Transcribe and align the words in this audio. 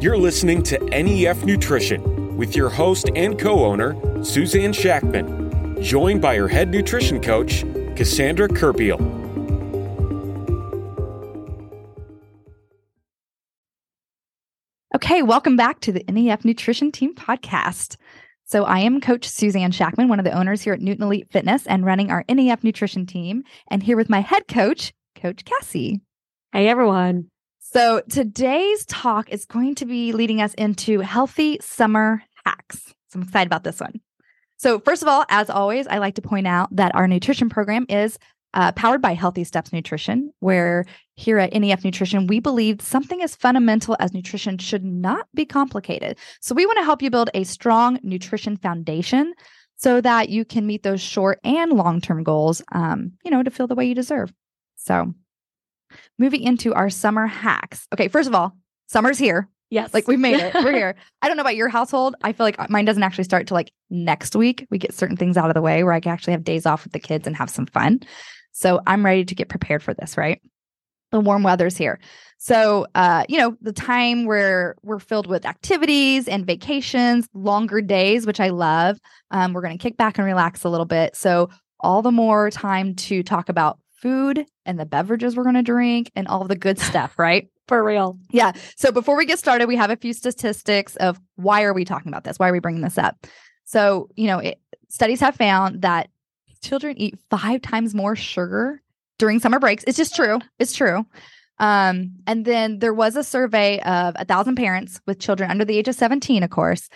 You're 0.00 0.16
listening 0.16 0.62
to 0.62 0.78
NEF 0.90 1.42
Nutrition 1.44 2.36
with 2.36 2.54
your 2.54 2.68
host 2.68 3.10
and 3.16 3.36
co 3.36 3.64
owner, 3.64 3.96
Suzanne 4.22 4.72
Shackman, 4.72 5.82
joined 5.82 6.22
by 6.22 6.36
her 6.36 6.46
head 6.46 6.68
nutrition 6.68 7.20
coach, 7.20 7.64
Cassandra 7.96 8.46
Kerpiel. 8.46 9.00
Okay, 14.94 15.22
welcome 15.22 15.56
back 15.56 15.80
to 15.80 15.90
the 15.90 16.04
NEF 16.08 16.44
Nutrition 16.44 16.92
Team 16.92 17.12
podcast. 17.16 17.96
So, 18.44 18.66
I 18.66 18.78
am 18.78 19.00
Coach 19.00 19.28
Suzanne 19.28 19.72
Shackman, 19.72 20.08
one 20.08 20.20
of 20.20 20.24
the 20.24 20.30
owners 20.30 20.62
here 20.62 20.74
at 20.74 20.80
Newton 20.80 21.02
Elite 21.02 21.26
Fitness 21.32 21.66
and 21.66 21.84
running 21.84 22.12
our 22.12 22.24
NEF 22.28 22.62
Nutrition 22.62 23.04
Team, 23.04 23.42
and 23.68 23.82
here 23.82 23.96
with 23.96 24.08
my 24.08 24.20
head 24.20 24.46
coach, 24.46 24.92
Coach 25.16 25.44
Cassie. 25.44 26.02
Hey, 26.52 26.68
everyone. 26.68 27.30
So, 27.70 28.00
today's 28.08 28.86
talk 28.86 29.28
is 29.28 29.44
going 29.44 29.74
to 29.74 29.84
be 29.84 30.12
leading 30.12 30.40
us 30.40 30.54
into 30.54 31.00
healthy 31.00 31.58
summer 31.60 32.22
hacks. 32.46 32.94
So, 33.10 33.18
I'm 33.18 33.24
excited 33.24 33.46
about 33.46 33.62
this 33.62 33.78
one. 33.78 34.00
So, 34.56 34.80
first 34.80 35.02
of 35.02 35.08
all, 35.08 35.26
as 35.28 35.50
always, 35.50 35.86
I 35.86 35.98
like 35.98 36.14
to 36.14 36.22
point 36.22 36.46
out 36.46 36.74
that 36.74 36.94
our 36.94 37.06
nutrition 37.06 37.50
program 37.50 37.84
is 37.90 38.18
uh, 38.54 38.72
powered 38.72 39.02
by 39.02 39.12
Healthy 39.12 39.44
Steps 39.44 39.70
Nutrition, 39.70 40.32
where 40.40 40.86
here 41.16 41.38
at 41.38 41.52
NEF 41.52 41.84
Nutrition, 41.84 42.26
we 42.26 42.40
believe 42.40 42.80
something 42.80 43.20
as 43.20 43.36
fundamental 43.36 43.98
as 44.00 44.14
nutrition 44.14 44.56
should 44.56 44.82
not 44.82 45.26
be 45.34 45.44
complicated. 45.44 46.16
So, 46.40 46.54
we 46.54 46.64
want 46.64 46.78
to 46.78 46.84
help 46.84 47.02
you 47.02 47.10
build 47.10 47.28
a 47.34 47.44
strong 47.44 47.98
nutrition 48.02 48.56
foundation 48.56 49.34
so 49.76 50.00
that 50.00 50.30
you 50.30 50.46
can 50.46 50.66
meet 50.66 50.84
those 50.84 51.02
short 51.02 51.38
and 51.44 51.74
long 51.74 52.00
term 52.00 52.24
goals, 52.24 52.62
um, 52.72 53.12
you 53.26 53.30
know, 53.30 53.42
to 53.42 53.50
feel 53.50 53.66
the 53.66 53.74
way 53.74 53.84
you 53.84 53.94
deserve. 53.94 54.32
So, 54.76 55.12
moving 56.18 56.42
into 56.42 56.74
our 56.74 56.90
summer 56.90 57.26
hacks. 57.26 57.86
Okay, 57.92 58.08
first 58.08 58.28
of 58.28 58.34
all, 58.34 58.56
summer's 58.86 59.18
here. 59.18 59.48
Yes. 59.70 59.92
Like 59.92 60.08
we've 60.08 60.18
made 60.18 60.40
it. 60.40 60.54
We're 60.54 60.72
here. 60.74 60.94
I 61.20 61.28
don't 61.28 61.36
know 61.36 61.42
about 61.42 61.56
your 61.56 61.68
household. 61.68 62.14
I 62.22 62.32
feel 62.32 62.46
like 62.46 62.70
mine 62.70 62.84
doesn't 62.84 63.02
actually 63.02 63.24
start 63.24 63.46
till 63.46 63.54
like 63.54 63.72
next 63.90 64.34
week. 64.34 64.66
We 64.70 64.78
get 64.78 64.94
certain 64.94 65.16
things 65.16 65.36
out 65.36 65.50
of 65.50 65.54
the 65.54 65.62
way 65.62 65.84
where 65.84 65.92
I 65.92 66.00
can 66.00 66.12
actually 66.12 66.32
have 66.32 66.44
days 66.44 66.64
off 66.64 66.84
with 66.84 66.92
the 66.92 66.98
kids 66.98 67.26
and 67.26 67.36
have 67.36 67.50
some 67.50 67.66
fun. 67.66 68.00
So 68.52 68.80
I'm 68.86 69.04
ready 69.04 69.24
to 69.24 69.34
get 69.34 69.48
prepared 69.48 69.82
for 69.82 69.94
this, 69.94 70.16
right? 70.16 70.40
The 71.10 71.20
warm 71.20 71.42
weather's 71.42 71.76
here. 71.76 72.00
So 72.38 72.86
uh, 72.94 73.24
you 73.28 73.38
know, 73.38 73.56
the 73.60 73.72
time 73.72 74.24
where 74.24 74.76
we're 74.82 74.98
filled 74.98 75.26
with 75.26 75.44
activities 75.44 76.28
and 76.28 76.46
vacations, 76.46 77.28
longer 77.34 77.80
days, 77.80 78.26
which 78.26 78.40
I 78.40 78.48
love. 78.48 78.98
Um, 79.30 79.52
we're 79.52 79.62
gonna 79.62 79.78
kick 79.78 79.96
back 79.96 80.18
and 80.18 80.26
relax 80.26 80.64
a 80.64 80.70
little 80.70 80.86
bit. 80.86 81.14
So 81.14 81.50
all 81.80 82.02
the 82.02 82.10
more 82.12 82.50
time 82.50 82.94
to 82.94 83.22
talk 83.22 83.48
about 83.48 83.78
food 84.00 84.46
and 84.64 84.78
the 84.78 84.86
beverages 84.86 85.36
we're 85.36 85.42
going 85.42 85.54
to 85.54 85.62
drink 85.62 86.10
and 86.14 86.28
all 86.28 86.44
the 86.44 86.56
good 86.56 86.78
stuff, 86.78 87.18
right? 87.18 87.48
For 87.66 87.84
real. 87.84 88.18
Yeah. 88.30 88.52
So 88.76 88.90
before 88.90 89.16
we 89.16 89.26
get 89.26 89.38
started, 89.38 89.68
we 89.68 89.76
have 89.76 89.90
a 89.90 89.96
few 89.96 90.12
statistics 90.12 90.96
of 90.96 91.20
why 91.36 91.64
are 91.64 91.74
we 91.74 91.84
talking 91.84 92.08
about 92.08 92.24
this? 92.24 92.38
Why 92.38 92.48
are 92.48 92.52
we 92.52 92.60
bringing 92.60 92.82
this 92.82 92.96
up? 92.96 93.26
So, 93.64 94.08
you 94.16 94.26
know, 94.26 94.38
it, 94.38 94.58
studies 94.88 95.20
have 95.20 95.36
found 95.36 95.82
that 95.82 96.08
children 96.62 96.96
eat 96.98 97.18
five 97.30 97.60
times 97.60 97.94
more 97.94 98.16
sugar 98.16 98.82
during 99.18 99.40
summer 99.40 99.58
breaks. 99.58 99.84
It's 99.86 99.98
just 99.98 100.16
true. 100.16 100.38
It's 100.58 100.74
true. 100.74 101.04
Um, 101.58 102.12
and 102.26 102.44
then 102.44 102.78
there 102.78 102.94
was 102.94 103.16
a 103.16 103.24
survey 103.24 103.80
of 103.80 104.14
a 104.16 104.24
thousand 104.24 104.54
parents 104.54 105.00
with 105.06 105.18
children 105.18 105.50
under 105.50 105.64
the 105.64 105.76
age 105.76 105.88
of 105.88 105.94
17, 105.96 106.42
of 106.42 106.50
course, 106.50 106.88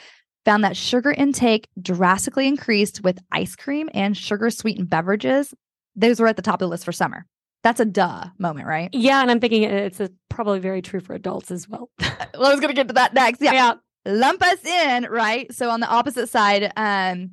found 0.44 0.64
that 0.64 0.76
sugar 0.76 1.10
intake 1.10 1.68
drastically 1.80 2.46
increased 2.46 3.02
with 3.02 3.18
ice 3.30 3.56
cream 3.56 3.88
and 3.92 4.16
sugar 4.16 4.50
sweetened 4.50 4.88
beverages 4.88 5.52
those 5.96 6.20
were 6.20 6.26
at 6.26 6.36
the 6.36 6.42
top 6.42 6.54
of 6.54 6.60
the 6.60 6.68
list 6.68 6.84
for 6.84 6.92
summer. 6.92 7.26
That's 7.62 7.80
a 7.80 7.84
duh 7.84 8.26
moment, 8.38 8.66
right? 8.66 8.90
Yeah, 8.92 9.22
and 9.22 9.30
I'm 9.30 9.38
thinking 9.38 9.62
it's 9.62 10.00
a, 10.00 10.10
probably 10.28 10.58
very 10.58 10.82
true 10.82 11.00
for 11.00 11.14
adults 11.14 11.50
as 11.50 11.68
well. 11.68 11.90
well, 12.00 12.46
I 12.46 12.50
was 12.50 12.60
going 12.60 12.68
to 12.68 12.74
get 12.74 12.88
to 12.88 12.94
that 12.94 13.14
next. 13.14 13.40
Yeah. 13.40 13.52
yeah. 13.52 13.74
Lump 14.04 14.42
us 14.42 14.64
in, 14.64 15.04
right? 15.04 15.52
So 15.54 15.70
on 15.70 15.78
the 15.78 15.86
opposite 15.86 16.28
side, 16.28 16.72
um, 16.76 17.30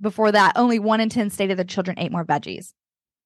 before 0.00 0.32
that, 0.32 0.54
only 0.56 0.78
one 0.78 1.00
in 1.00 1.10
10 1.10 1.28
stated 1.30 1.58
that 1.58 1.68
children 1.68 1.98
ate 1.98 2.10
more 2.10 2.24
veggies. 2.24 2.72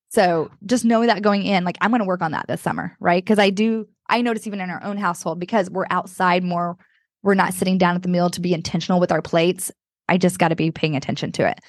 So 0.09 0.51
just 0.65 0.85
knowing 0.85 1.09
that 1.09 1.23
going 1.23 1.45
in, 1.45 1.65
like 1.65 1.79
I'm 1.81 1.91
going 1.91 2.01
to 2.01 2.07
work 2.07 2.23
on 2.23 2.33
that 2.33 2.47
this 2.49 2.61
summer, 2.61 2.97
right? 3.01 3.25
Because 3.25 3.39
I 3.39 3.51
do, 3.51 3.87
I 4.09 4.21
notice 4.21 4.47
even 4.47 4.61
in 4.61 4.71
our 4.71 4.83
own 4.83 4.97
household, 4.97 5.39
because 5.39 5.71
we're 5.71 5.87
outside 5.91 6.43
more, 6.43 6.77
we're 7.23 7.35
not 7.35 7.55
sitting 7.55 7.79
down 7.79 7.97
at 7.97 8.03
the 8.03 8.09
meal 8.09 8.31
to 8.31 8.41
be 8.41 8.55
intentional 8.55 9.01
with 9.01 9.13
our 9.13 9.23
plates. 9.23 9.71
I 10.09 10.19
just 10.19 10.39
got 10.39 10.49
to 10.49 10.57
be 10.57 10.71
paying 10.71 10.97
attention 10.97 11.33
to 11.33 11.49
it. 11.49 11.61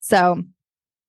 So 0.00 0.42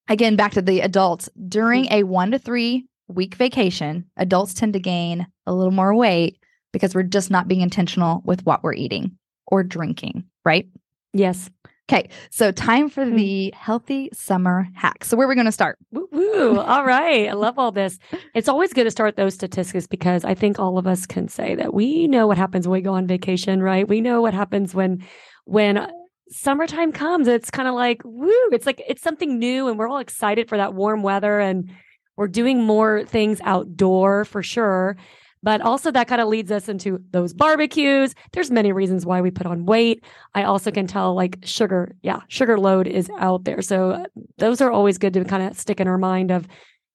again, 0.10 0.36
back 0.36 0.54
to 0.54 0.62
the 0.62 0.82
adults, 0.82 1.30
during 1.48 1.86
mm-hmm. 1.86 1.96
a 1.96 2.04
one 2.04 2.32
to 2.32 2.40
three 2.40 2.86
week 3.08 3.36
vacation, 3.36 4.06
adults 4.18 4.54
tend 4.54 4.74
to 4.74 4.80
gain 4.80 5.28
a 5.46 5.54
little 5.54 5.72
more 5.72 5.96
weight 5.96 6.38
because 6.74 6.94
we're 6.94 7.04
just 7.04 7.32
not 7.32 7.48
being 7.48 7.62
intentional 7.62 8.22
with 8.26 8.46
what 8.46 8.64
we're 8.64 8.74
eating 8.74 9.18
or 9.48 9.64
drinking, 9.64 10.26
right? 10.44 10.68
Yes. 11.14 11.50
Okay, 11.90 12.10
so 12.32 12.52
time 12.52 12.90
for 12.90 13.06
hmm. 13.06 13.16
the 13.16 13.54
healthy 13.56 14.10
summer 14.12 14.68
hack. 14.76 15.06
So 15.06 15.16
where 15.16 15.26
are 15.26 15.30
we 15.30 15.36
going 15.36 15.46
to 15.46 15.54
start? 15.54 15.78
Woo, 15.92 16.10
woo. 16.12 16.60
All 16.60 16.86
right. 16.86 17.30
I 17.30 17.34
love 17.34 17.58
all 17.58 17.72
this. 17.72 17.98
It's 18.36 18.50
always 18.50 18.74
good 18.74 18.84
to 18.84 18.92
start 18.92 19.16
those 19.16 19.34
statistics 19.34 19.88
because 19.88 20.26
I 20.26 20.34
think 20.34 20.60
all 20.60 20.78
of 20.78 20.86
us 20.86 21.06
can 21.06 21.30
say 21.30 21.56
that 21.56 21.74
we 21.74 22.08
know 22.08 22.28
what 22.28 22.38
happens 22.38 22.68
when 22.68 22.80
we 22.80 22.82
go 22.82 22.94
on 22.94 23.08
vacation, 23.08 23.64
right? 23.64 23.88
We 23.88 24.02
know 24.02 24.22
what 24.22 24.34
happens 24.34 24.76
when 24.76 25.06
when 25.46 25.90
summertime 26.30 26.92
comes, 26.92 27.28
it's 27.28 27.50
kind 27.52 27.68
of 27.68 27.76
like, 27.76 28.02
woo, 28.04 28.32
it's 28.52 28.66
like 28.66 28.82
it's 28.88 29.02
something 29.02 29.40
new 29.40 29.68
and 29.68 29.78
we're 29.78 29.88
all 29.88 30.00
excited 30.00 30.50
for 30.50 30.58
that 30.58 30.74
warm 30.74 31.04
weather 31.04 31.40
and 31.40 31.72
we're 32.16 32.28
doing 32.28 32.64
more 32.64 33.04
things 33.06 33.40
outdoor 33.44 34.26
for 34.26 34.44
sure. 34.44 34.98
But 35.44 35.62
also 35.62 35.92
that 35.92 36.08
kind 36.08 36.20
of 36.20 36.28
leads 36.28 36.52
us 36.52 36.68
into 36.68 37.00
those 37.12 37.34
barbecues. 37.34 38.16
There's 38.34 38.50
many 38.50 38.72
reasons 38.72 39.06
why 39.06 39.22
we 39.22 39.30
put 39.32 39.46
on 39.46 39.66
weight. 39.66 40.04
I 40.34 40.44
also 40.44 40.72
can 40.72 40.88
tell 40.88 41.14
like 41.14 41.38
sugar, 41.44 41.96
yeah, 42.02 42.22
sugar 42.28 42.60
load 42.60 42.88
is 42.88 43.10
out 43.20 43.44
there. 43.44 43.62
So 43.62 43.92
uh, 43.92 44.06
those 44.40 44.62
are 44.62 44.72
always 44.72 44.98
good 44.98 45.14
to 45.14 45.24
kind 45.26 45.44
of 45.44 45.58
stick 45.58 45.80
in 45.80 45.88
our 45.88 46.00
mind 46.00 46.32
of 46.32 46.48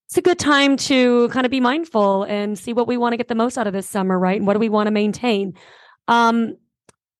it's 0.09 0.19
a 0.19 0.23
good 0.23 0.39
time 0.39 0.77
to 0.77 1.29
kind 1.31 1.47
of 1.47 1.51
be 1.51 1.61
mindful 1.61 2.25
and 2.25 2.59
see 2.59 2.75
what 2.75 2.87
we 2.87 2.99
want 2.99 3.15
to 3.15 3.17
get 3.17 3.29
the 3.29 3.35
most 3.35 3.57
out 3.57 3.67
of 3.67 3.73
this 3.73 3.89
summer, 3.89 4.19
right? 4.19 4.37
And 4.37 4.47
what 4.47 4.53
do 4.53 4.59
we 4.59 4.69
want 4.69 4.89
to 4.89 4.91
maintain? 4.91 5.55
Um, 6.07 6.57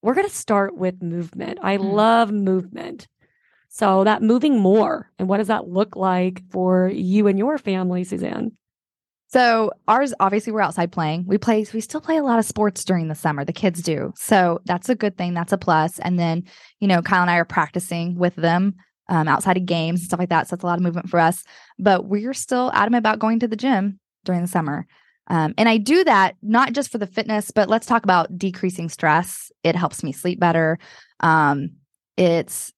we're 0.03 0.15
going 0.15 0.29
to 0.29 0.35
start 0.35 0.77
with 0.77 1.03
movement. 1.03 1.61
I 1.63 1.79
mm. 1.79 1.93
love 1.93 2.31
movement. 2.31 3.07
So, 3.69 4.05
that 4.05 4.21
moving 4.21 4.59
more, 4.59 5.11
and 5.19 5.29
what 5.29 5.39
does 5.39 5.47
that 5.47 5.67
look 5.67 5.97
like 5.97 6.43
for 6.51 6.89
you 6.89 7.27
and 7.27 7.39
your 7.39 7.57
family, 7.57 8.05
Suzanne? 8.05 8.53
So, 9.29 9.71
ours 9.89 10.13
obviously 10.21 10.53
we're 10.53 10.61
outside 10.61 10.93
playing. 10.93 11.25
We 11.27 11.39
play, 11.39 11.65
we 11.73 11.81
still 11.81 12.03
play 12.03 12.19
a 12.19 12.23
lot 12.23 12.39
of 12.39 12.45
sports 12.45 12.85
during 12.85 13.09
the 13.09 13.15
summer. 13.15 13.47
The 13.47 13.53
kids 13.55 13.81
do. 13.81 14.13
So, 14.15 14.61
that's 14.67 14.91
a 14.91 14.95
good 14.95 15.17
thing. 15.17 15.33
That's 15.33 15.55
a 15.55 15.59
plus. 15.59 15.99
And 16.01 16.19
then, 16.19 16.45
you 16.81 16.89
know, 16.89 17.01
Kyle 17.01 17.23
and 17.23 17.31
I 17.31 17.37
are 17.37 17.47
practicing 17.47 18.17
with 18.17 18.35
them 18.37 18.75
um, 19.09 19.27
outside 19.27 19.57
of 19.57 19.65
games 19.65 20.01
and 20.01 20.07
stuff 20.07 20.21
like 20.21 20.29
that. 20.29 20.49
So, 20.49 20.57
that's 20.57 20.65
a 20.65 20.67
lot 20.67 20.79
of 20.79 20.83
movement 20.83 21.09
for 21.09 21.19
us. 21.19 21.43
But 21.79 22.05
we're 22.05 22.35
still 22.35 22.71
adamant 22.75 23.01
about 23.01 23.21
going 23.21 23.39
to 23.39 23.49
the 23.49 23.57
gym 23.57 24.01
during 24.27 24.43
the 24.43 24.49
summer. 24.49 24.87
Um, 25.29 25.55
and 25.57 25.69
I 25.69 25.79
do 25.79 26.05
that 26.05 26.37
not 26.43 26.73
just 26.73 26.91
for 26.91 26.99
the 26.99 27.07
fitness, 27.07 27.51
but 27.51 27.69
let's 27.69 27.87
talk 27.87 28.05
about 28.05 28.37
decreasing 28.37 28.89
stress. 28.89 29.51
It 29.63 29.77
helps 29.77 30.03
me 30.03 30.13
sleep 30.13 30.41
better. 30.41 30.79
Um, 31.21 31.71
it's 32.17 32.73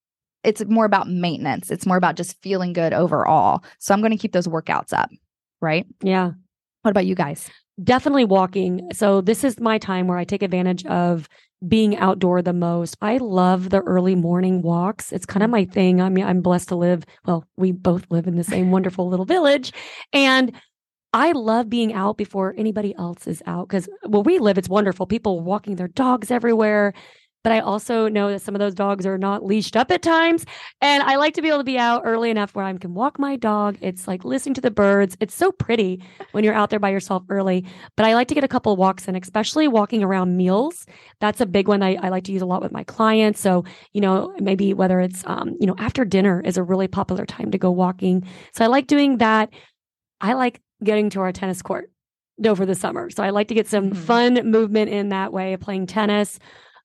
it's 0.45 0.65
more 0.67 0.85
about 0.85 1.09
maintenance. 1.09 1.71
It's 1.71 1.87
more 1.87 1.97
about 1.97 2.17
just 2.17 2.41
feeling 2.43 2.75
good 2.75 2.93
overall. 2.93 3.65
So 3.79 3.95
I'm 3.95 4.01
going 4.01 4.13
to 4.13 4.19
keep 4.19 4.33
those 4.33 4.47
workouts 4.47 4.93
up, 4.93 5.09
right? 5.63 5.87
Yeah. 6.03 6.33
What 6.83 6.91
about 6.91 7.07
you 7.07 7.15
guys? 7.15 7.49
Definitely 7.83 8.27
walking. 8.27 8.89
So 8.93 9.23
this 9.23 9.43
is 9.43 9.59
my 9.59 9.79
time 9.79 10.07
where 10.07 10.19
I 10.19 10.25
take 10.25 10.43
advantage 10.43 10.85
of 10.85 11.31
being 11.67 11.97
outdoor 11.97 12.43
the 12.43 12.53
most. 12.53 12.97
I 13.01 13.17
love 13.17 13.71
the 13.71 13.81
early 13.81 14.15
morning 14.15 14.61
walks. 14.61 15.13
It's 15.13 15.25
kind 15.25 15.43
of 15.43 15.49
my 15.49 15.65
thing. 15.65 16.03
I 16.03 16.11
mean, 16.11 16.27
I'm 16.27 16.43
blessed 16.43 16.69
to 16.69 16.77
live, 16.77 17.05
well, 17.25 17.47
we 17.57 17.73
both 17.73 18.05
live 18.11 18.27
in 18.27 18.37
the 18.37 18.45
same 18.45 18.71
wonderful 18.71 19.09
little 19.09 19.25
village 19.25 19.73
and 20.13 20.53
I 21.15 21.31
love 21.31 21.71
being 21.71 21.95
out 21.95 22.17
before 22.17 22.55
anybody 22.59 22.93
else 22.99 23.29
is 23.29 23.41
out 23.47 23.69
because 23.69 23.89
where 24.05 24.23
we 24.23 24.41
live, 24.41 24.59
it's 24.59 24.69
wonderful. 24.69 25.07
People 25.07 25.41
walking 25.41 25.77
their 25.77 25.87
dogs 25.87 26.33
everywhere. 26.33 26.93
But 27.45 27.53
I 27.53 27.61
also 27.61 28.09
know 28.09 28.31
that 28.31 28.41
some 28.41 28.55
of 28.55 28.59
those 28.59 28.75
dogs 28.75 29.07
are 29.07 29.19
not 29.19 29.45
leashed 29.45 29.77
up 29.77 29.91
at 29.93 30.03
times. 30.03 30.47
And 30.81 31.03
I 31.03 31.17
like 31.17 31.35
to 31.35 31.43
be 31.43 31.49
able 31.49 31.59
to 31.59 31.65
be 31.65 31.79
out 31.79 32.03
early 32.05 32.31
enough 32.31 32.55
where 32.55 32.65
I 32.65 32.73
can 32.73 32.95
walk 32.95 33.19
my 33.19 33.37
dog. 33.37 33.77
It's 33.81 34.09
like 34.09 34.25
listening 34.25 34.55
to 34.55 34.61
the 34.63 34.71
birds. 34.71 35.15
It's 35.21 35.35
so 35.35 35.53
pretty 35.53 36.03
when 36.33 36.43
you're 36.43 36.55
out 36.55 36.71
there 36.71 36.81
by 36.81 36.89
yourself 36.89 37.23
early. 37.29 37.65
But 37.97 38.07
I 38.07 38.15
like 38.15 38.29
to 38.29 38.35
get 38.35 38.45
a 38.45 38.49
couple 38.49 38.73
of 38.73 38.79
walks 38.79 39.07
in, 39.07 39.15
especially 39.15 39.69
walking 39.69 40.03
around 40.03 40.37
meals. 40.39 40.87
That's 41.21 41.41
a 41.41 41.47
big 41.47 41.69
one 41.69 41.83
I, 41.83 41.97
I 41.97 42.09
like 42.09 42.25
to 42.25 42.33
use 42.33 42.43
a 42.43 42.47
lot 42.47 42.63
with 42.63 42.73
my 42.73 42.83
clients. 42.83 43.41
So, 43.41 43.65
you 43.93 44.01
know, 44.01 44.35
maybe 44.41 44.73
whether 44.75 44.99
it's, 44.99 45.23
um, 45.27 45.55
you 45.61 45.67
know, 45.67 45.77
after 45.79 46.05
dinner 46.07 46.41
is 46.41 46.57
a 46.57 46.63
really 46.63 46.89
popular 46.89 47.27
time 47.27 47.51
to 47.51 47.59
go 47.59 47.71
walking. 47.71 48.27
So 48.55 48.65
I 48.65 48.69
like 48.69 48.87
doing 48.87 49.19
that. 49.19 49.51
I 50.21 50.33
like 50.33 50.63
getting 50.83 51.11
to 51.11 51.21
our 51.21 51.33
tennis 51.33 51.63
court 51.63 51.91
over 52.45 52.67
the 52.67 52.75
summer. 52.75 53.11
So 53.11 53.23
I 53.23 53.31
like 53.31 53.49
to 53.49 53.55
get 53.55 53.69
some 53.69 53.91
mm-hmm. 53.91 54.03
fun 54.03 54.35
movement 54.51 54.91
in 54.91 55.11
that 55.11 55.33
way 55.33 55.53
of 55.53 55.61
playing 55.61 55.87
tennis, 55.87 56.39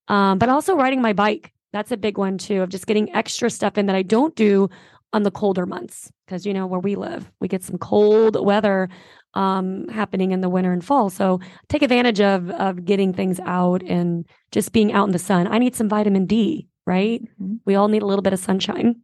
um, 0.07 0.37
but 0.37 0.49
also 0.49 0.75
riding 0.75 1.01
my 1.01 1.13
bike. 1.13 1.53
That's 1.73 1.91
a 1.91 1.97
big 1.97 2.17
one 2.17 2.37
too, 2.37 2.61
of 2.61 2.69
just 2.69 2.87
getting 2.87 3.13
extra 3.15 3.49
stuff 3.49 3.77
in 3.77 3.85
that 3.87 3.95
I 3.95 4.01
don't 4.01 4.35
do 4.35 4.69
on 5.13 5.23
the 5.23 5.31
colder 5.31 5.65
months. 5.65 6.11
Because, 6.25 6.45
you 6.45 6.53
know, 6.53 6.67
where 6.67 6.79
we 6.79 6.95
live, 6.95 7.31
we 7.39 7.47
get 7.47 7.63
some 7.63 7.77
cold 7.79 8.43
weather 8.43 8.89
um, 9.33 9.87
happening 9.87 10.31
in 10.31 10.41
the 10.41 10.49
winter 10.49 10.71
and 10.71 10.83
fall. 10.83 11.09
So 11.09 11.39
take 11.67 11.81
advantage 11.81 12.21
of 12.21 12.49
of 12.51 12.85
getting 12.85 13.13
things 13.13 13.39
out 13.41 13.83
and 13.83 14.25
just 14.51 14.71
being 14.71 14.91
out 14.91 15.07
in 15.07 15.11
the 15.11 15.19
sun. 15.19 15.47
I 15.47 15.59
need 15.59 15.75
some 15.75 15.89
vitamin 15.89 16.25
D, 16.25 16.67
right? 16.85 17.21
Mhm. 17.41 17.59
We 17.65 17.75
all 17.75 17.87
need 17.87 18.01
a 18.01 18.07
little 18.07 18.21
bit 18.23 18.33
of 18.33 18.39
sunshine. 18.39 19.01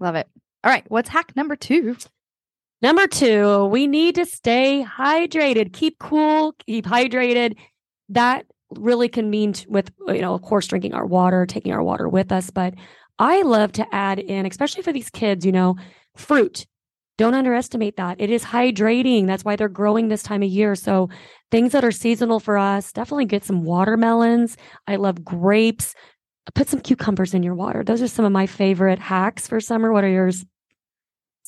Love 0.00 0.14
it. 0.14 0.28
All 0.64 0.70
right. 0.70 0.84
What's 0.88 1.08
hack 1.08 1.34
number 1.36 1.56
two? 1.56 1.96
Number 2.80 3.06
two, 3.08 3.66
we 3.66 3.86
need 3.86 4.14
to 4.14 4.24
stay 4.24 4.86
hydrated. 4.88 5.72
Keep 5.72 5.98
cool, 5.98 6.54
keep 6.66 6.84
hydrated. 6.86 7.56
That 8.08 8.46
really 8.70 9.08
can 9.08 9.30
mean 9.30 9.54
with, 9.66 9.90
you 10.06 10.20
know, 10.20 10.34
of 10.34 10.42
course, 10.42 10.66
drinking 10.66 10.94
our 10.94 11.06
water, 11.06 11.44
taking 11.44 11.72
our 11.72 11.82
water 11.82 12.08
with 12.08 12.30
us. 12.30 12.50
But 12.50 12.74
I 13.18 13.42
love 13.42 13.72
to 13.72 13.94
add 13.94 14.20
in, 14.20 14.46
especially 14.46 14.82
for 14.82 14.92
these 14.92 15.10
kids, 15.10 15.44
you 15.44 15.52
know, 15.52 15.76
fruit. 16.16 16.66
Don't 17.16 17.34
underestimate 17.34 17.96
that. 17.96 18.20
It 18.20 18.30
is 18.30 18.44
hydrating. 18.44 19.26
That's 19.26 19.44
why 19.44 19.56
they're 19.56 19.68
growing 19.68 20.06
this 20.06 20.22
time 20.22 20.44
of 20.44 20.48
year. 20.48 20.76
So 20.76 21.08
things 21.50 21.72
that 21.72 21.84
are 21.84 21.90
seasonal 21.90 22.38
for 22.38 22.56
us, 22.56 22.92
definitely 22.92 23.24
get 23.24 23.44
some 23.44 23.64
watermelons. 23.64 24.56
I 24.86 24.96
love 24.96 25.24
grapes. 25.24 25.96
Put 26.54 26.68
some 26.68 26.80
cucumbers 26.80 27.34
in 27.34 27.42
your 27.42 27.56
water. 27.56 27.82
Those 27.82 28.02
are 28.02 28.08
some 28.08 28.24
of 28.24 28.30
my 28.30 28.46
favorite 28.46 29.00
hacks 29.00 29.48
for 29.48 29.60
summer. 29.60 29.92
What 29.92 30.04
are 30.04 30.08
yours? 30.08 30.44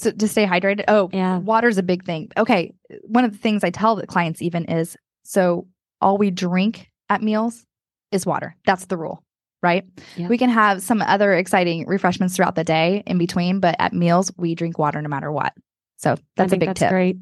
So 0.00 0.10
to 0.12 0.28
stay 0.28 0.46
hydrated. 0.46 0.84
Oh, 0.88 1.10
Yeah. 1.12 1.38
water's 1.38 1.78
a 1.78 1.82
big 1.82 2.04
thing. 2.04 2.30
Okay. 2.36 2.72
One 3.02 3.24
of 3.24 3.32
the 3.32 3.38
things 3.38 3.62
I 3.62 3.70
tell 3.70 3.96
the 3.96 4.06
clients 4.06 4.40
even 4.42 4.64
is 4.64 4.96
so 5.24 5.66
all 6.00 6.16
we 6.16 6.30
drink 6.30 6.88
at 7.08 7.22
meals 7.22 7.64
is 8.10 8.24
water. 8.24 8.56
That's 8.64 8.86
the 8.86 8.96
rule, 8.96 9.22
right? 9.62 9.84
Yeah. 10.16 10.28
We 10.28 10.38
can 10.38 10.50
have 10.50 10.82
some 10.82 11.02
other 11.02 11.34
exciting 11.34 11.86
refreshments 11.86 12.34
throughout 12.34 12.54
the 12.54 12.64
day 12.64 13.02
in 13.06 13.18
between, 13.18 13.60
but 13.60 13.76
at 13.78 13.92
meals, 13.92 14.32
we 14.36 14.54
drink 14.54 14.78
water 14.78 15.00
no 15.02 15.08
matter 15.08 15.30
what. 15.30 15.52
So 15.98 16.16
that's 16.36 16.52
a 16.54 16.56
big 16.56 16.70
that's 16.70 16.80
tip. 16.80 16.90
great. 16.90 17.16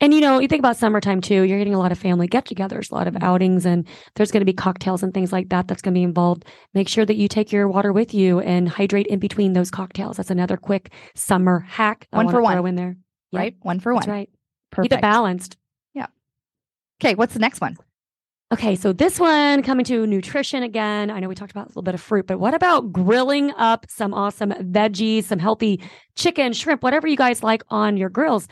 And 0.00 0.12
you 0.12 0.20
know, 0.20 0.40
you 0.40 0.48
think 0.48 0.58
about 0.58 0.76
summertime 0.76 1.20
too, 1.20 1.42
you're 1.42 1.58
getting 1.58 1.74
a 1.74 1.78
lot 1.78 1.92
of 1.92 1.98
family 1.98 2.26
get 2.26 2.44
togethers, 2.44 2.90
a 2.90 2.94
lot 2.94 3.06
of 3.06 3.16
outings, 3.22 3.64
and 3.64 3.86
there's 4.16 4.32
going 4.32 4.40
to 4.40 4.44
be 4.44 4.52
cocktails 4.52 5.02
and 5.02 5.14
things 5.14 5.32
like 5.32 5.48
that 5.50 5.68
that's 5.68 5.80
going 5.80 5.94
to 5.94 5.98
be 5.98 6.02
involved. 6.02 6.44
Make 6.74 6.88
sure 6.88 7.06
that 7.06 7.14
you 7.14 7.28
take 7.28 7.52
your 7.52 7.68
water 7.68 7.92
with 7.92 8.12
you 8.12 8.40
and 8.40 8.68
hydrate 8.68 9.06
in 9.06 9.20
between 9.20 9.52
those 9.52 9.70
cocktails. 9.70 10.16
That's 10.16 10.30
another 10.30 10.56
quick 10.56 10.92
summer 11.14 11.60
hack. 11.60 12.08
One 12.10 12.28
for 12.28 12.42
one. 12.42 12.54
Throw 12.54 12.66
in 12.66 12.74
there. 12.74 12.96
Yeah, 13.30 13.40
Right? 13.40 13.56
One 13.62 13.78
for 13.78 13.94
That's 13.94 14.08
one. 14.08 14.16
right. 14.16 14.30
Perfect. 14.72 14.90
Keep 14.90 14.98
it 14.98 15.02
balanced. 15.02 15.56
Yeah. 15.94 16.06
Okay. 17.00 17.14
What's 17.14 17.34
the 17.34 17.40
next 17.40 17.60
one? 17.60 17.76
Okay, 18.52 18.76
so 18.76 18.92
this 18.92 19.18
one 19.18 19.62
coming 19.62 19.82
to 19.86 20.06
nutrition 20.06 20.62
again. 20.62 21.10
I 21.10 21.20
know 21.20 21.28
we 21.28 21.34
talked 21.34 21.52
about 21.52 21.64
a 21.64 21.68
little 21.68 21.82
bit 21.82 21.94
of 21.94 22.02
fruit, 22.02 22.26
but 22.26 22.38
what 22.38 22.52
about 22.52 22.92
grilling 22.92 23.50
up 23.52 23.86
some 23.88 24.12
awesome 24.12 24.50
veggies, 24.50 25.24
some 25.24 25.38
healthy 25.38 25.80
chicken, 26.16 26.52
shrimp, 26.52 26.82
whatever 26.82 27.06
you 27.08 27.16
guys 27.16 27.42
like 27.42 27.62
on 27.70 27.96
your 27.96 28.10
grills? 28.10 28.48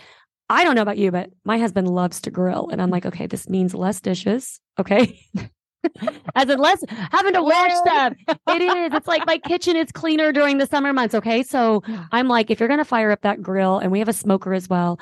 I 0.51 0.65
don't 0.65 0.75
know 0.75 0.83
about 0.83 0.99
you, 0.99 1.13
but 1.13 1.31
my 1.45 1.59
husband 1.59 1.89
loves 1.89 2.21
to 2.23 2.31
grill. 2.31 2.69
And 2.71 2.83
I'm 2.83 2.91
like, 2.91 3.07
okay, 3.07 3.27
this 3.29 3.49
means 3.49 3.73
less 3.73 4.01
dishes. 4.01 4.61
Okay. 4.79 5.21
As 6.35 6.51
in 6.51 6.59
less 6.59 6.83
having 6.89 7.33
to 7.35 7.43
wash 7.43 7.81
them. 7.85 8.17
It 8.49 8.61
is. 8.61 8.93
It's 8.93 9.07
like 9.07 9.25
my 9.27 9.39
kitchen 9.39 9.77
is 9.77 9.93
cleaner 9.93 10.33
during 10.33 10.59
the 10.59 10.67
summer 10.67 10.93
months. 10.93 11.15
Okay. 11.15 11.45
So 11.45 11.83
I'm 12.13 12.27
like, 12.27 12.51
if 12.51 12.59
you're 12.59 12.69
going 12.69 12.79
to 12.79 12.85
fire 12.85 13.13
up 13.13 13.23
that 13.23 13.41
grill, 13.41 13.79
and 13.79 13.93
we 13.93 14.01
have 14.01 14.09
a 14.09 14.13
smoker 14.13 14.53
as 14.53 14.69
well, 14.69 14.99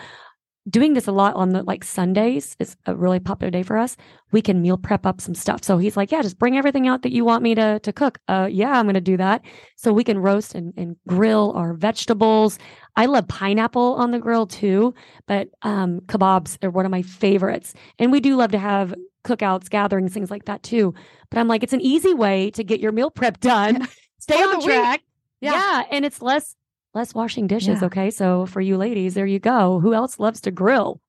doing 0.69 0.95
this 0.95 1.07
a 1.07 1.13
lot 1.13 1.35
on 1.37 1.51
the 1.51 1.63
like 1.63 1.85
Sundays 1.85 2.57
is 2.59 2.77
a 2.87 2.95
really 2.95 3.21
popular 3.21 3.51
day 3.51 3.63
for 3.63 3.77
us. 3.79 3.97
We 4.33 4.43
can 4.43 4.61
meal 4.61 4.77
prep 4.77 5.07
up 5.07 5.21
some 5.21 5.35
stuff. 5.35 5.65
So 5.65 5.79
he's 5.79 5.97
like, 5.97 6.13
yeah, 6.13 6.23
just 6.23 6.39
bring 6.39 6.57
everything 6.57 6.87
out 6.89 7.03
that 7.03 7.13
you 7.13 7.25
want 7.25 7.43
me 7.43 7.55
to 7.55 7.79
to 7.81 7.93
cook. 7.93 8.19
Uh, 8.29 8.49
yeah, 8.51 8.73
I'm 8.73 8.85
going 8.85 8.95
to 8.95 9.01
do 9.01 9.17
that. 9.17 9.43
So 9.77 9.93
we 9.93 10.05
can 10.05 10.19
roast 10.19 10.55
and, 10.55 10.75
and 10.77 10.97
grill 11.07 11.53
our 11.57 11.75
vegetables. 11.75 12.59
I 12.97 13.07
love 13.07 13.29
pineapple 13.29 13.95
on 13.95 14.11
the 14.11 14.19
grill 14.19 14.47
too, 14.47 14.95
but 15.27 15.49
um, 15.63 16.01
kebabs 16.07 16.63
are 16.65 16.71
one 16.71 16.85
of 16.85 16.91
my 16.91 17.03
favorites. 17.03 17.75
And 17.99 18.13
we 18.13 18.21
do 18.21 18.37
love 18.37 18.51
to 18.53 18.59
have 18.59 18.95
cookouts, 19.25 19.69
gatherings, 19.69 20.13
things 20.13 20.31
like 20.31 20.47
that 20.47 20.63
too. 20.63 20.95
But 21.31 21.39
I'm 21.39 21.49
like, 21.49 21.63
it's 21.63 21.73
an 21.73 21.81
easy 21.81 22.15
way 22.15 22.51
to 22.53 22.65
get 22.65 22.81
your 22.81 22.93
meal 22.93 23.11
prep 23.11 23.41
done. 23.41 23.87
Stay 24.19 24.35
on 24.35 24.59
the 24.59 24.65
track. 24.65 25.03
Yeah. 25.41 25.53
Yeah. 25.53 25.83
And 25.91 26.05
it's 26.05 26.21
less 26.21 26.57
less 26.95 27.15
washing 27.15 27.47
dishes. 27.47 27.81
Yeah. 27.81 27.87
Okay. 27.87 28.11
So 28.11 28.47
for 28.47 28.61
you 28.61 28.77
ladies, 28.77 29.15
there 29.15 29.27
you 29.27 29.39
go. 29.39 29.81
Who 29.81 29.95
else 29.95 30.19
loves 30.19 30.41
to 30.43 30.51
grill? 30.51 31.01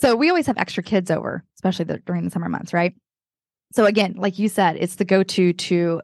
So 0.00 0.16
we 0.16 0.28
always 0.28 0.46
have 0.46 0.58
extra 0.58 0.82
kids 0.82 1.10
over, 1.10 1.44
especially 1.56 1.84
the, 1.84 1.98
during 1.98 2.24
the 2.24 2.30
summer 2.30 2.48
months, 2.48 2.72
right? 2.72 2.94
So 3.72 3.84
again, 3.84 4.14
like 4.16 4.38
you 4.38 4.48
said, 4.48 4.76
it's 4.76 4.96
the 4.96 5.04
go-to 5.04 5.52
to 5.52 6.02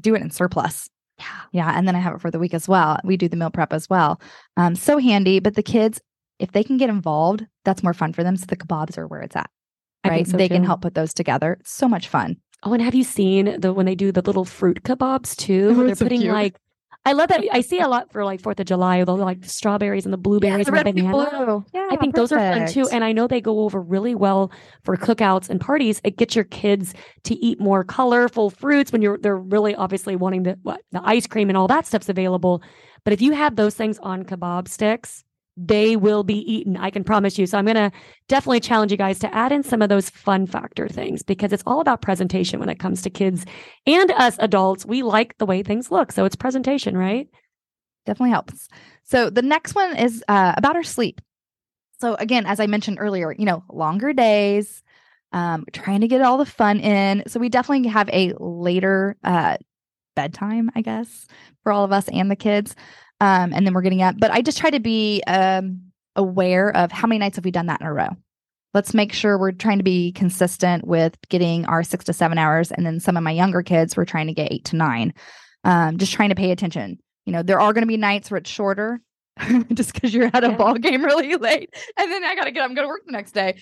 do 0.00 0.14
it 0.14 0.22
in 0.22 0.30
surplus. 0.30 0.88
Yeah. 1.18 1.24
Yeah, 1.52 1.78
and 1.78 1.86
then 1.86 1.94
I 1.94 2.00
have 2.00 2.14
it 2.14 2.20
for 2.20 2.30
the 2.30 2.38
week 2.38 2.52
as 2.52 2.68
well. 2.68 2.98
We 3.04 3.16
do 3.16 3.28
the 3.28 3.36
meal 3.36 3.50
prep 3.50 3.72
as 3.72 3.88
well. 3.88 4.20
Um, 4.56 4.74
so 4.74 4.98
handy. 4.98 5.38
But 5.38 5.54
the 5.54 5.62
kids, 5.62 6.00
if 6.38 6.52
they 6.52 6.64
can 6.64 6.76
get 6.76 6.90
involved, 6.90 7.46
that's 7.64 7.82
more 7.82 7.94
fun 7.94 8.12
for 8.12 8.24
them. 8.24 8.36
So 8.36 8.46
the 8.46 8.56
kebabs 8.56 8.98
are 8.98 9.06
where 9.06 9.20
it's 9.20 9.36
at, 9.36 9.48
I 10.04 10.08
right? 10.08 10.16
think 10.16 10.28
so 10.28 10.36
they 10.36 10.48
can 10.48 10.64
help 10.64 10.82
put 10.82 10.94
those 10.94 11.14
together. 11.14 11.58
So 11.64 11.88
much 11.88 12.08
fun. 12.08 12.36
Oh, 12.64 12.72
and 12.72 12.82
have 12.82 12.94
you 12.94 13.04
seen 13.04 13.60
the 13.60 13.72
when 13.72 13.86
they 13.86 13.94
do 13.94 14.12
the 14.12 14.22
little 14.22 14.44
fruit 14.44 14.82
kebabs 14.82 15.36
too? 15.36 15.74
Oh, 15.76 15.84
they're 15.84 15.94
so 15.94 16.04
putting 16.04 16.20
cute. 16.20 16.32
like 16.32 16.56
I 17.04 17.12
love 17.12 17.28
that. 17.30 17.44
I 17.52 17.62
see 17.62 17.80
a 17.80 17.88
lot 17.88 18.12
for 18.12 18.24
like 18.24 18.40
Fourth 18.40 18.60
of 18.60 18.66
July, 18.66 19.02
the 19.04 19.12
like 19.16 19.44
strawberries 19.44 20.04
and 20.04 20.12
the 20.12 20.18
blueberries 20.18 20.68
and 20.68 20.76
the 20.76 20.84
banana. 20.84 21.64
Yeah, 21.74 21.88
I 21.90 21.96
think 21.96 22.14
those 22.14 22.30
are 22.30 22.38
fun 22.38 22.68
too. 22.68 22.88
And 22.92 23.02
I 23.02 23.12
know 23.12 23.26
they 23.26 23.40
go 23.40 23.60
over 23.60 23.80
really 23.80 24.14
well 24.14 24.52
for 24.84 24.96
cookouts 24.96 25.50
and 25.50 25.60
parties. 25.60 26.00
It 26.04 26.16
gets 26.16 26.36
your 26.36 26.44
kids 26.44 26.94
to 27.24 27.34
eat 27.34 27.60
more 27.60 27.82
colorful 27.82 28.50
fruits 28.50 28.92
when 28.92 29.02
you're 29.02 29.18
they're 29.18 29.36
really 29.36 29.74
obviously 29.74 30.14
wanting 30.14 30.44
the 30.44 30.58
what 30.62 30.80
the 30.92 31.00
ice 31.04 31.26
cream 31.26 31.48
and 31.50 31.56
all 31.56 31.66
that 31.68 31.86
stuff's 31.86 32.08
available. 32.08 32.62
But 33.04 33.12
if 33.12 33.20
you 33.20 33.32
have 33.32 33.56
those 33.56 33.74
things 33.74 33.98
on 33.98 34.24
kebab 34.24 34.68
sticks, 34.68 35.24
they 35.56 35.96
will 35.96 36.24
be 36.24 36.38
eaten. 36.50 36.76
I 36.76 36.90
can 36.90 37.04
promise 37.04 37.38
you. 37.38 37.46
So 37.46 37.58
I'm 37.58 37.66
gonna 37.66 37.92
definitely 38.28 38.60
challenge 38.60 38.90
you 38.90 38.98
guys 38.98 39.18
to 39.20 39.34
add 39.34 39.52
in 39.52 39.62
some 39.62 39.82
of 39.82 39.88
those 39.88 40.08
fun 40.08 40.46
factor 40.46 40.88
things 40.88 41.22
because 41.22 41.52
it's 41.52 41.62
all 41.66 41.80
about 41.80 42.02
presentation 42.02 42.58
when 42.58 42.68
it 42.68 42.78
comes 42.78 43.02
to 43.02 43.10
kids 43.10 43.44
and 43.86 44.10
us 44.12 44.36
adults. 44.38 44.86
We 44.86 45.02
like 45.02 45.36
the 45.38 45.46
way 45.46 45.62
things 45.62 45.90
look. 45.90 46.12
So 46.12 46.24
it's 46.24 46.36
presentation, 46.36 46.96
right? 46.96 47.28
definitely 48.04 48.30
helps. 48.30 48.68
So 49.04 49.30
the 49.30 49.42
next 49.42 49.74
one 49.74 49.96
is 49.96 50.24
uh, 50.28 50.54
about 50.56 50.76
our 50.76 50.82
sleep. 50.82 51.20
So 52.00 52.14
again, 52.16 52.46
as 52.46 52.60
I 52.60 52.66
mentioned 52.66 52.98
earlier, 53.00 53.32
you 53.32 53.44
know, 53.44 53.64
longer 53.70 54.12
days, 54.12 54.82
um, 55.32 55.64
trying 55.72 56.00
to 56.00 56.08
get 56.08 56.20
all 56.20 56.38
the 56.38 56.46
fun 56.46 56.80
in. 56.80 57.22
So 57.26 57.40
we 57.40 57.48
definitely 57.48 57.88
have 57.88 58.08
a 58.10 58.34
later 58.38 59.16
uh, 59.22 59.56
bedtime, 60.14 60.70
I 60.74 60.82
guess, 60.82 61.26
for 61.62 61.72
all 61.72 61.84
of 61.84 61.92
us 61.92 62.08
and 62.08 62.30
the 62.30 62.36
kids. 62.36 62.74
Um, 63.22 63.52
and 63.52 63.66
then 63.66 63.72
we're 63.72 63.82
getting 63.82 64.02
up. 64.02 64.16
But 64.18 64.30
I 64.32 64.42
just 64.42 64.58
try 64.58 64.70
to 64.70 64.80
be 64.80 65.22
um, 65.26 65.80
aware 66.16 66.76
of 66.76 66.90
how 66.92 67.06
many 67.08 67.18
nights 67.18 67.36
have 67.36 67.44
we 67.44 67.50
done 67.50 67.66
that 67.66 67.80
in 67.80 67.86
a 67.86 67.92
row. 67.92 68.08
Let's 68.74 68.94
make 68.94 69.12
sure 69.12 69.38
we're 69.38 69.52
trying 69.52 69.78
to 69.78 69.84
be 69.84 70.12
consistent 70.12 70.86
with 70.86 71.16
getting 71.28 71.64
our 71.66 71.82
six 71.82 72.04
to 72.06 72.12
seven 72.12 72.38
hours. 72.38 72.72
And 72.72 72.84
then 72.84 73.00
some 73.00 73.16
of 73.16 73.22
my 73.22 73.30
younger 73.30 73.62
kids, 73.62 73.96
we're 73.96 74.04
trying 74.06 74.26
to 74.26 74.32
get 74.34 74.52
eight 74.52 74.64
to 74.66 74.76
nine. 74.76 75.14
Um, 75.64 75.98
just 75.98 76.12
trying 76.12 76.30
to 76.30 76.34
pay 76.34 76.50
attention 76.50 76.98
you 77.24 77.32
know 77.32 77.44
there 77.44 77.60
are 77.60 77.72
going 77.72 77.82
to 77.82 77.86
be 77.88 77.96
nights 77.96 78.32
where 78.32 78.38
it's 78.38 78.50
shorter 78.50 79.00
just 79.74 79.94
because 79.94 80.12
you're 80.12 80.28
at 80.34 80.42
a 80.42 80.48
Yeah. 80.48 80.56
ball 80.56 80.74
game 80.74 81.04
really 81.10 81.36
late 81.36 81.70
and 81.96 82.10
then 82.10 82.24
i 82.24 82.34
gotta 82.34 82.50
get 82.50 82.64
i'm 82.64 82.74
gonna 82.74 82.88
work 82.88 83.02
the 83.06 83.12
next 83.12 83.30
day 83.30 83.54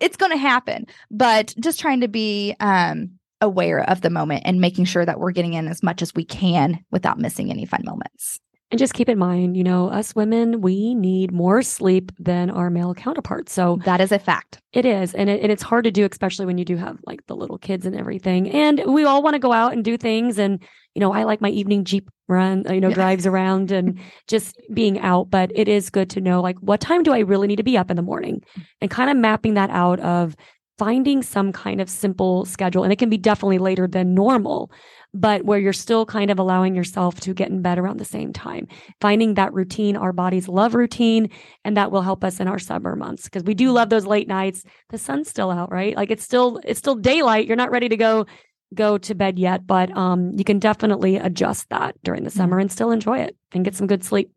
it's 0.00 0.16
going 0.16 0.32
to 0.32 0.36
happen 0.36 0.86
but 1.12 1.54
just 1.60 1.78
trying 1.78 2.00
to 2.00 2.08
be 2.08 2.56
um 2.58 3.10
aware 3.40 3.88
of 3.88 4.00
the 4.00 4.10
moment 4.10 4.42
and 4.44 4.60
making 4.60 4.84
sure 4.84 5.04
that 5.06 5.20
we're 5.20 5.30
getting 5.30 5.54
in 5.54 5.68
as 5.68 5.80
much 5.80 6.02
as 6.02 6.12
we 6.16 6.24
can 6.24 6.84
without 6.90 7.18
missing 7.20 7.50
any 7.52 7.66
fun 7.66 7.82
moments 7.84 8.40
And 8.74 8.78
just 8.80 8.94
keep 8.94 9.08
in 9.08 9.18
mind, 9.18 9.56
you 9.56 9.62
know, 9.62 9.88
us 9.88 10.16
women, 10.16 10.60
we 10.60 10.96
need 10.96 11.30
more 11.30 11.62
sleep 11.62 12.10
than 12.18 12.50
our 12.50 12.70
male 12.70 12.92
counterparts. 12.92 13.52
So 13.52 13.78
that 13.84 14.00
is 14.00 14.10
a 14.10 14.18
fact 14.18 14.60
it 14.72 14.84
is. 14.84 15.14
And, 15.14 15.30
it, 15.30 15.42
and 15.42 15.52
it's 15.52 15.62
hard 15.62 15.84
to 15.84 15.92
do, 15.92 16.04
especially 16.10 16.44
when 16.44 16.58
you 16.58 16.64
do 16.64 16.74
have 16.74 16.98
like 17.06 17.24
the 17.28 17.36
little 17.36 17.56
kids 17.56 17.86
and 17.86 17.94
everything. 17.94 18.50
And 18.50 18.82
we 18.92 19.04
all 19.04 19.22
want 19.22 19.34
to 19.34 19.38
go 19.38 19.52
out 19.52 19.74
and 19.74 19.84
do 19.84 19.96
things. 19.96 20.40
And, 20.40 20.60
you 20.96 20.98
know, 20.98 21.12
I 21.12 21.22
like 21.22 21.40
my 21.40 21.50
evening 21.50 21.84
Jeep 21.84 22.10
run, 22.26 22.64
you 22.68 22.80
know, 22.80 22.90
drives 22.90 23.28
around 23.28 23.70
and 23.70 24.00
just 24.26 24.60
being 24.72 24.98
out. 24.98 25.30
But 25.30 25.52
it 25.54 25.68
is 25.68 25.88
good 25.88 26.10
to 26.10 26.20
know 26.20 26.40
like 26.40 26.58
what 26.58 26.80
time 26.80 27.04
do 27.04 27.12
I 27.12 27.20
really 27.20 27.46
need 27.46 27.58
to 27.58 27.62
be 27.62 27.78
up 27.78 27.92
in 27.92 27.96
the 27.96 28.02
morning 28.02 28.42
and 28.80 28.90
kind 28.90 29.08
of 29.08 29.16
mapping 29.16 29.54
that 29.54 29.70
out 29.70 30.00
of 30.00 30.34
finding 30.78 31.22
some 31.22 31.52
kind 31.52 31.80
of 31.80 31.88
simple 31.88 32.44
schedule. 32.44 32.82
And 32.82 32.92
it 32.92 32.98
can 32.98 33.08
be 33.08 33.18
definitely 33.18 33.58
later 33.58 33.86
than 33.86 34.14
normal, 34.14 34.72
but 35.14 35.44
where 35.44 35.58
you're 35.58 35.72
still 35.72 36.04
kind 36.04 36.30
of 36.30 36.38
allowing 36.38 36.74
yourself 36.74 37.20
to 37.20 37.32
get 37.32 37.48
in 37.48 37.62
bed 37.62 37.78
around 37.78 37.98
the 37.98 38.04
same 38.04 38.32
time, 38.32 38.66
finding 39.00 39.34
that 39.34 39.52
routine. 39.54 39.96
Our 39.96 40.12
bodies 40.12 40.48
love 40.48 40.74
routine, 40.74 41.30
and 41.64 41.76
that 41.76 41.90
will 41.92 42.02
help 42.02 42.24
us 42.24 42.40
in 42.40 42.48
our 42.48 42.58
summer 42.58 42.96
months 42.96 43.24
because 43.24 43.44
we 43.44 43.54
do 43.54 43.70
love 43.70 43.88
those 43.90 44.06
late 44.06 44.28
nights. 44.28 44.64
The 44.90 44.98
sun's 44.98 45.28
still 45.30 45.50
out, 45.50 45.70
right? 45.72 45.96
Like 45.96 46.10
it's 46.10 46.24
still 46.24 46.60
it's 46.64 46.78
still 46.80 46.96
daylight. 46.96 47.46
You're 47.46 47.56
not 47.56 47.70
ready 47.70 47.88
to 47.88 47.96
go 47.96 48.26
go 48.74 48.98
to 48.98 49.14
bed 49.14 49.38
yet, 49.38 49.66
but 49.66 49.96
um, 49.96 50.32
you 50.34 50.42
can 50.42 50.58
definitely 50.58 51.16
adjust 51.16 51.68
that 51.70 51.94
during 52.02 52.24
the 52.24 52.30
summer 52.30 52.58
and 52.58 52.72
still 52.72 52.90
enjoy 52.90 53.20
it 53.20 53.36
and 53.52 53.64
get 53.64 53.76
some 53.76 53.86
good 53.86 54.02
sleep. 54.02 54.32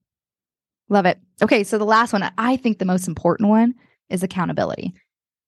love 0.89 1.05
it 1.05 1.17
okay 1.41 1.63
so 1.63 1.77
the 1.77 1.85
last 1.85 2.13
one 2.13 2.23
i 2.37 2.55
think 2.55 2.77
the 2.77 2.85
most 2.85 3.07
important 3.07 3.49
one 3.49 3.73
is 4.09 4.23
accountability 4.23 4.93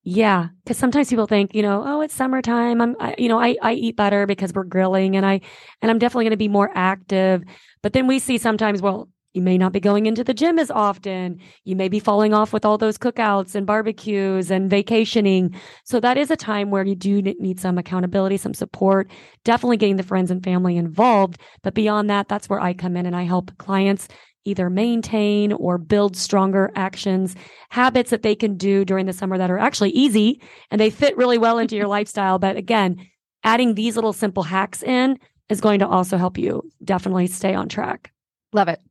Yeah, 0.03 0.47
because 0.63 0.77
sometimes 0.77 1.09
people 1.09 1.27
think, 1.27 1.53
you 1.53 1.61
know, 1.61 1.83
oh, 1.85 2.01
it's 2.01 2.13
summertime. 2.15 2.81
I'm, 2.81 2.95
I, 2.99 3.15
you 3.17 3.27
know, 3.27 3.39
I 3.39 3.57
I 3.61 3.73
eat 3.73 3.95
better 3.97 4.25
because 4.25 4.53
we're 4.53 4.63
grilling, 4.63 5.15
and 5.15 5.25
I 5.25 5.41
and 5.81 5.91
I'm 5.91 5.99
definitely 5.99 6.25
going 6.25 6.31
to 6.31 6.37
be 6.37 6.47
more 6.47 6.71
active. 6.73 7.43
But 7.83 7.93
then 7.93 8.07
we 8.07 8.19
see 8.19 8.37
sometimes, 8.37 8.81
well, 8.81 9.09
You 9.33 9.41
may 9.43 9.57
not 9.59 9.73
be 9.73 9.79
going 9.79 10.05
into 10.07 10.23
the 10.23 10.33
gym 10.33 10.57
as 10.57 10.71
often. 10.71 11.39
You 11.63 11.75
may 11.75 11.87
be 11.89 11.99
falling 11.99 12.33
off 12.33 12.51
with 12.53 12.65
all 12.65 12.77
those 12.79 12.97
cookouts 12.97 13.53
and 13.55 13.67
barbecues 13.67 14.49
and 14.51 14.69
vacationing. 14.71 15.53
So 15.85 15.99
that 15.99 16.17
is 16.17 16.31
a 16.31 16.35
time 16.35 16.71
where 16.71 16.83
you 16.83 16.95
do 16.95 17.21
need 17.21 17.59
some 17.59 17.77
accountability, 17.77 18.37
some 18.37 18.55
support, 18.55 19.11
definitely 19.43 19.77
getting 19.77 19.97
the 19.97 20.03
friends 20.03 20.31
and 20.31 20.43
family 20.43 20.77
involved. 20.77 21.37
But 21.61 21.75
beyond 21.75 22.09
that, 22.09 22.27
that's 22.27 22.49
where 22.49 22.59
I 22.59 22.73
come 22.73 22.97
in 22.97 23.05
and 23.05 23.15
I 23.15 23.23
help 23.23 23.55
clients 23.59 24.07
either 24.49 24.69
maintain 24.69 25.53
or 25.53 25.77
build 25.77 26.17
stronger 26.17 26.71
actions, 26.75 27.35
habits 27.69 28.09
that 28.09 28.23
they 28.23 28.35
can 28.35 28.57
do 28.57 28.83
during 28.83 29.05
the 29.05 29.13
summer 29.13 29.37
that 29.37 29.51
are 29.51 29.59
actually 29.59 29.91
easy 29.91 30.41
and 30.71 30.81
they 30.81 30.89
fit 30.89 31.15
really 31.17 31.37
well 31.37 31.57
into 31.59 31.75
your 31.75 31.87
lifestyle. 31.97 32.39
But 32.39 32.57
again, 32.57 32.97
adding 33.43 33.75
these 33.75 33.95
little 33.95 34.13
simple 34.13 34.43
hacks 34.43 34.83
in 34.83 35.17
is 35.49 35.61
going 35.61 35.79
to 35.79 35.87
also 35.87 36.17
help 36.17 36.37
you 36.37 36.63
definitely 36.83 37.27
stay 37.27 37.53
on 37.53 37.69
track. 37.69 38.11
Love 38.53 38.67
it. 38.67 38.81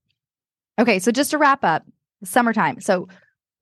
Okay, 0.78 0.98
so 0.98 1.10
just 1.10 1.30
to 1.32 1.38
wrap 1.38 1.64
up, 1.64 1.84
summertime. 2.24 2.80
So 2.80 3.08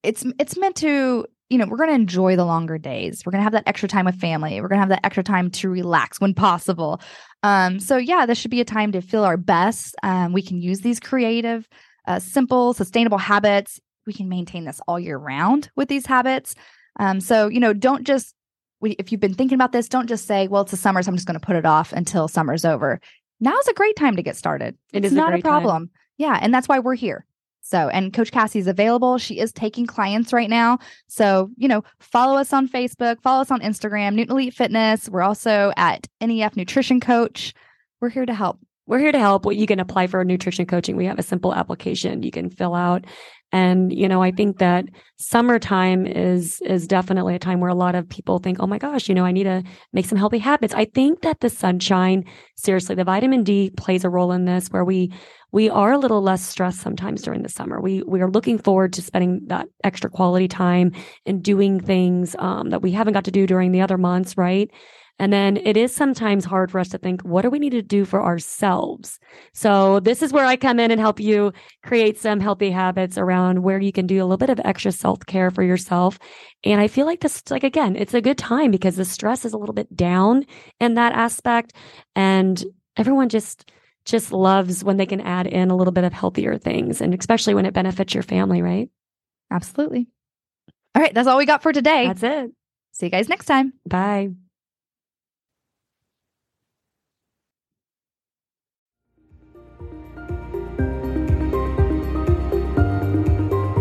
it's 0.02 0.24
it's 0.38 0.56
meant 0.56 0.76
to, 0.76 1.26
you 1.48 1.58
know, 1.58 1.66
we're 1.66 1.76
going 1.76 1.90
to 1.90 1.94
enjoy 1.94 2.34
the 2.34 2.44
longer 2.44 2.76
days. 2.76 3.22
We're 3.24 3.30
going 3.30 3.40
to 3.40 3.44
have 3.44 3.52
that 3.52 3.66
extra 3.66 3.88
time 3.88 4.04
with 4.04 4.18
family. 4.20 4.60
We're 4.60 4.68
going 4.68 4.78
to 4.78 4.82
have 4.82 4.88
that 4.88 5.04
extra 5.06 5.22
time 5.22 5.50
to 5.52 5.68
relax 5.68 6.20
when 6.20 6.34
possible. 6.34 7.00
Um, 7.42 7.78
so 7.78 7.96
yeah, 7.96 8.26
this 8.26 8.38
should 8.38 8.50
be 8.50 8.60
a 8.60 8.64
time 8.64 8.92
to 8.92 9.00
feel 9.00 9.24
our 9.24 9.36
best. 9.36 9.94
Um, 10.02 10.32
we 10.32 10.42
can 10.42 10.60
use 10.60 10.80
these 10.80 10.98
creative, 10.98 11.68
uh, 12.08 12.18
simple, 12.18 12.74
sustainable 12.74 13.18
habits. 13.18 13.80
We 14.06 14.12
can 14.12 14.28
maintain 14.28 14.64
this 14.64 14.80
all 14.88 14.98
year 14.98 15.18
round 15.18 15.70
with 15.76 15.88
these 15.88 16.06
habits. 16.06 16.54
Um, 16.98 17.20
so 17.20 17.48
you 17.48 17.60
know, 17.60 17.72
don't 17.72 18.04
just 18.04 18.34
if 18.82 19.10
you've 19.10 19.20
been 19.20 19.34
thinking 19.34 19.56
about 19.56 19.72
this, 19.72 19.88
don't 19.88 20.06
just 20.06 20.26
say, 20.26 20.48
"Well, 20.48 20.62
it's 20.62 20.70
the 20.70 20.76
summer, 20.76 21.02
so 21.02 21.10
I'm 21.10 21.16
just 21.16 21.26
going 21.26 21.38
to 21.38 21.44
put 21.44 21.56
it 21.56 21.66
off 21.66 21.92
until 21.92 22.28
summer's 22.28 22.64
over." 22.64 23.00
Now's 23.40 23.68
a 23.68 23.74
great 23.74 23.96
time 23.96 24.16
to 24.16 24.22
get 24.22 24.36
started. 24.36 24.76
It 24.92 24.98
it's 24.98 25.08
is 25.08 25.12
not 25.12 25.32
a, 25.32 25.38
a 25.38 25.40
problem. 25.40 25.88
Time. 25.88 25.90
Yeah, 26.18 26.38
and 26.40 26.52
that's 26.54 26.68
why 26.68 26.78
we're 26.78 26.94
here. 26.94 27.26
So, 27.68 27.88
and 27.88 28.12
Coach 28.12 28.30
Cassie 28.30 28.60
is 28.60 28.68
available. 28.68 29.18
She 29.18 29.40
is 29.40 29.52
taking 29.52 29.86
clients 29.86 30.32
right 30.32 30.48
now. 30.48 30.78
So, 31.08 31.50
you 31.56 31.66
know, 31.66 31.82
follow 31.98 32.38
us 32.38 32.52
on 32.52 32.68
Facebook, 32.68 33.20
follow 33.22 33.40
us 33.40 33.50
on 33.50 33.60
Instagram, 33.60 34.14
Newton 34.14 34.32
Elite 34.32 34.54
Fitness. 34.54 35.08
We're 35.08 35.22
also 35.22 35.72
at 35.76 36.06
NEF 36.20 36.56
Nutrition 36.56 37.00
Coach. 37.00 37.54
We're 38.00 38.10
here 38.10 38.24
to 38.24 38.34
help. 38.34 38.60
We're 38.86 39.00
here 39.00 39.10
to 39.10 39.18
help. 39.18 39.44
Well, 39.44 39.56
you 39.56 39.66
can 39.66 39.80
apply 39.80 40.06
for 40.06 40.24
nutrition 40.24 40.64
coaching. 40.64 40.94
We 40.94 41.06
have 41.06 41.18
a 41.18 41.24
simple 41.24 41.52
application 41.52 42.22
you 42.22 42.30
can 42.30 42.50
fill 42.50 42.76
out. 42.76 43.04
And, 43.50 43.92
you 43.92 44.06
know, 44.06 44.22
I 44.22 44.30
think 44.30 44.58
that 44.58 44.84
summertime 45.16 46.06
is 46.06 46.60
is 46.62 46.86
definitely 46.86 47.34
a 47.34 47.40
time 47.40 47.58
where 47.58 47.70
a 47.70 47.74
lot 47.74 47.96
of 47.96 48.08
people 48.08 48.38
think, 48.38 48.58
oh 48.60 48.66
my 48.66 48.78
gosh, 48.78 49.08
you 49.08 49.14
know, 49.14 49.24
I 49.24 49.32
need 49.32 49.44
to 49.44 49.64
make 49.92 50.06
some 50.06 50.18
healthy 50.18 50.38
habits. 50.38 50.74
I 50.74 50.84
think 50.84 51.22
that 51.22 51.40
the 51.40 51.50
sunshine, 51.50 52.24
seriously, 52.56 52.94
the 52.94 53.04
vitamin 53.04 53.42
D 53.42 53.70
plays 53.70 54.04
a 54.04 54.10
role 54.10 54.30
in 54.30 54.44
this 54.44 54.68
where 54.68 54.84
we 54.84 55.12
we 55.56 55.70
are 55.70 55.92
a 55.92 55.98
little 55.98 56.20
less 56.20 56.46
stressed 56.46 56.80
sometimes 56.80 57.22
during 57.22 57.42
the 57.42 57.48
summer. 57.48 57.80
We 57.80 58.02
we 58.02 58.20
are 58.20 58.30
looking 58.30 58.58
forward 58.58 58.92
to 58.92 59.00
spending 59.00 59.40
that 59.46 59.66
extra 59.82 60.10
quality 60.10 60.48
time 60.48 60.92
and 61.24 61.42
doing 61.42 61.80
things 61.80 62.36
um, 62.38 62.68
that 62.68 62.82
we 62.82 62.92
haven't 62.92 63.14
got 63.14 63.24
to 63.24 63.30
do 63.30 63.46
during 63.46 63.72
the 63.72 63.80
other 63.80 63.96
months, 63.96 64.36
right? 64.36 64.70
And 65.18 65.32
then 65.32 65.56
it 65.56 65.78
is 65.78 65.94
sometimes 65.94 66.44
hard 66.44 66.70
for 66.70 66.78
us 66.78 66.90
to 66.90 66.98
think, 66.98 67.22
what 67.22 67.40
do 67.40 67.48
we 67.48 67.58
need 67.58 67.70
to 67.70 67.80
do 67.80 68.04
for 68.04 68.22
ourselves? 68.22 69.18
So 69.54 69.98
this 70.00 70.20
is 70.20 70.30
where 70.30 70.44
I 70.44 70.56
come 70.56 70.78
in 70.78 70.90
and 70.90 71.00
help 71.00 71.18
you 71.18 71.54
create 71.82 72.18
some 72.18 72.38
healthy 72.38 72.70
habits 72.70 73.16
around 73.16 73.62
where 73.62 73.80
you 73.80 73.92
can 73.92 74.06
do 74.06 74.18
a 74.18 74.26
little 74.26 74.36
bit 74.36 74.50
of 74.50 74.60
extra 74.62 74.92
self 74.92 75.20
care 75.24 75.50
for 75.50 75.62
yourself. 75.62 76.18
And 76.64 76.82
I 76.82 76.86
feel 76.86 77.06
like 77.06 77.20
this, 77.20 77.42
like, 77.48 77.64
again, 77.64 77.96
it's 77.96 78.12
a 78.12 78.20
good 78.20 78.36
time 78.36 78.70
because 78.70 78.96
the 78.96 79.06
stress 79.06 79.46
is 79.46 79.54
a 79.54 79.58
little 79.58 79.74
bit 79.74 79.96
down 79.96 80.44
in 80.80 80.96
that 80.96 81.14
aspect. 81.14 81.72
And 82.14 82.62
everyone 82.98 83.30
just, 83.30 83.70
just 84.06 84.32
loves 84.32 84.82
when 84.82 84.96
they 84.96 85.04
can 85.04 85.20
add 85.20 85.46
in 85.46 85.70
a 85.70 85.76
little 85.76 85.92
bit 85.92 86.04
of 86.04 86.12
healthier 86.12 86.56
things 86.56 87.00
and 87.00 87.12
especially 87.12 87.54
when 87.54 87.66
it 87.66 87.74
benefits 87.74 88.14
your 88.14 88.22
family, 88.22 88.62
right? 88.62 88.88
Absolutely. 89.50 90.06
All 90.94 91.02
right. 91.02 91.12
That's 91.12 91.28
all 91.28 91.36
we 91.36 91.44
got 91.44 91.62
for 91.62 91.72
today. 91.72 92.06
That's 92.06 92.22
it. 92.22 92.52
See 92.92 93.06
you 93.06 93.10
guys 93.10 93.28
next 93.28 93.44
time. 93.46 93.74
Bye. 93.86 94.30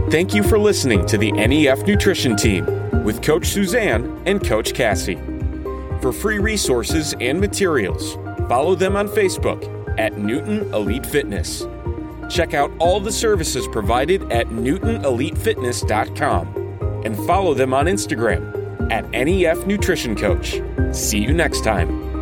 Thank 0.09 0.33
you 0.33 0.43
for 0.43 0.57
listening 0.57 1.05
to 1.07 1.17
the 1.17 1.31
NEF 1.31 1.85
Nutrition 1.85 2.35
Team 2.35 2.65
with 3.03 3.21
Coach 3.21 3.47
Suzanne 3.47 4.21
and 4.25 4.43
Coach 4.43 4.73
Cassie. 4.73 5.19
For 6.01 6.13
free 6.13 6.39
resources 6.39 7.13
and 7.19 7.39
materials, 7.39 8.15
follow 8.47 8.75
them 8.75 8.95
on 8.95 9.07
Facebook 9.09 9.74
at 9.97 10.17
Newton 10.17 10.73
Elite 10.73 11.05
Fitness. 11.05 11.65
Check 12.29 12.53
out 12.53 12.71
all 12.79 12.99
the 12.99 13.11
services 13.11 13.67
provided 13.71 14.31
at 14.31 14.47
NewtonEliteFitness.com 14.47 17.01
and 17.05 17.15
follow 17.27 17.53
them 17.53 17.73
on 17.73 17.85
Instagram 17.85 18.91
at 18.91 19.09
NEF 19.11 19.65
Nutrition 19.65 20.15
Coach. 20.15 20.61
See 20.91 21.19
you 21.19 21.33
next 21.33 21.63
time. 21.63 22.14